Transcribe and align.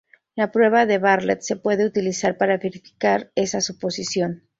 La 0.35 0.51
prueba 0.51 0.87
de 0.87 0.97
Bartlett 0.97 1.41
se 1.43 1.57
puede 1.57 1.85
utilizar 1.85 2.35
para 2.35 2.57
verificar 2.57 3.31
esa 3.35 3.61
suposición. 3.61 4.41